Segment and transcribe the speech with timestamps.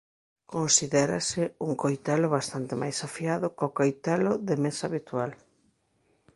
[0.55, 5.31] Considérase un coitelo bastante máis afiado có coitelo de mesa habitual.